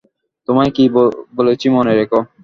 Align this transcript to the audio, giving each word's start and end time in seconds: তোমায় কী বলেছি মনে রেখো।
তোমায় 0.47 0.71
কী 0.75 0.83
বলেছি 1.37 1.67
মনে 1.69 1.93
রেখো। 1.93 2.19